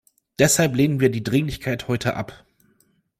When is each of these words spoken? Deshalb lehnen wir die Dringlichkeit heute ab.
Deshalb 0.39 0.73
lehnen 0.75 0.99
wir 0.99 1.11
die 1.11 1.21
Dringlichkeit 1.21 1.87
heute 1.87 2.15
ab. 2.15 2.43